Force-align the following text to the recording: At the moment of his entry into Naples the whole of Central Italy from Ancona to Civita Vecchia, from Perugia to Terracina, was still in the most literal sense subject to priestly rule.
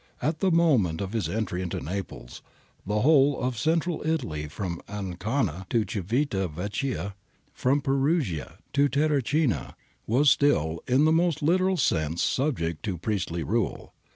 At 0.19 0.39
the 0.39 0.49
moment 0.49 0.99
of 0.99 1.13
his 1.13 1.29
entry 1.29 1.61
into 1.61 1.79
Naples 1.79 2.41
the 2.87 3.01
whole 3.01 3.39
of 3.39 3.55
Central 3.55 4.01
Italy 4.03 4.47
from 4.47 4.81
Ancona 4.89 5.67
to 5.69 5.85
Civita 5.85 6.47
Vecchia, 6.47 7.13
from 7.53 7.81
Perugia 7.81 8.57
to 8.73 8.89
Terracina, 8.89 9.75
was 10.07 10.31
still 10.31 10.81
in 10.87 11.05
the 11.05 11.11
most 11.13 11.43
literal 11.43 11.77
sense 11.77 12.23
subject 12.23 12.81
to 12.81 12.97
priestly 12.97 13.43
rule. 13.43 13.93